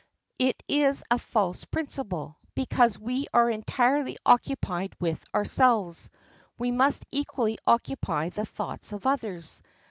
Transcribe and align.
It 0.39 0.63
is 0.67 1.03
a 1.11 1.19
false 1.19 1.63
principle, 1.63 2.39
because 2.55 2.97
we 2.97 3.27
are 3.35 3.51
entirely 3.51 4.17
occupied 4.25 4.95
with 4.99 5.23
ourselves, 5.35 6.09
we 6.57 6.71
must 6.71 7.05
equally 7.11 7.59
occupy 7.67 8.29
the 8.29 8.47
thoughts 8.47 8.93
of 8.93 9.05
others. 9.05 9.61